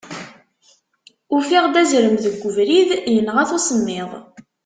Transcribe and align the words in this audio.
Ufiɣ-d 1.35 1.75
azrem 1.81 2.15
deg 2.23 2.35
ubrid, 2.47 2.89
yenɣa-t 3.13 3.51
usemmiḍ. 3.57 4.11